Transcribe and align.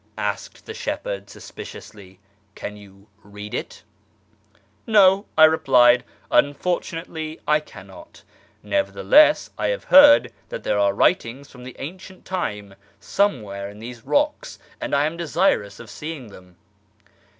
asked 0.17 0.65
tlie 0.65 0.73
shepherd, 0.73 1.29
suspiciously." 1.29 2.19
Can 2.55 2.75
you 2.75 3.07
read 3.21 3.53
it?"" 3.53 3.83
No," 4.87 5.27
I 5.37 5.43
replied," 5.45 6.03
unfortunately 6.31 7.39
I 7.47 7.59
cannot; 7.59 8.23
nevertheless 8.63 9.51
I 9.59 9.67
have 9.67 9.83
heard 9.83 10.33
that 10.49 10.63
there 10.63 10.79
are 10.79 10.95
writings 10.95 11.51
from 11.51 11.63
the 11.65 11.75
ancient 11.77 12.25
time 12.25 12.73
somewhere 12.99 13.69
in 13.69 13.77
these 13.77 14.01
rocks, 14.03 14.57
and 14.81 14.95
I 14.95 15.05
am 15.05 15.17
desirous 15.17 15.79
of 15.79 15.87
seeing 15.91 16.29
them." 16.29 16.55